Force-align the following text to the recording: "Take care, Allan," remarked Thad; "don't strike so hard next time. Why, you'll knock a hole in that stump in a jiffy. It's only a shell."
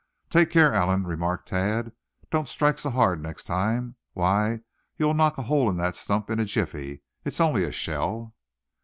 "Take 0.31 0.49
care, 0.49 0.73
Allan," 0.73 1.05
remarked 1.05 1.49
Thad; 1.49 1.91
"don't 2.31 2.49
strike 2.49 2.79
so 2.79 2.89
hard 2.89 3.21
next 3.21 3.43
time. 3.43 3.97
Why, 4.13 4.61
you'll 4.97 5.13
knock 5.13 5.37
a 5.37 5.43
hole 5.43 5.69
in 5.69 5.77
that 5.77 5.95
stump 5.95 6.31
in 6.31 6.39
a 6.39 6.45
jiffy. 6.45 7.03
It's 7.23 7.39
only 7.39 7.63
a 7.65 7.71
shell." 7.71 8.33